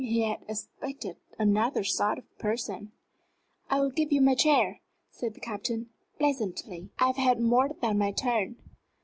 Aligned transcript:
He 0.03 0.21
had 0.23 0.39
expected 0.47 1.17
another 1.37 1.83
sort 1.83 2.17
of 2.17 2.39
person. 2.39 2.91
"I 3.69 3.79
will 3.79 3.91
give 3.91 4.11
you 4.11 4.19
my 4.19 4.33
chair," 4.33 4.79
said 5.11 5.35
the 5.35 5.39
Captain, 5.39 5.91
pleasantly. 6.17 6.89
"I 6.97 7.05
have 7.05 7.17
had 7.17 7.39
more 7.39 7.69
than 7.81 7.99
my 7.99 8.11
turn." 8.11 8.55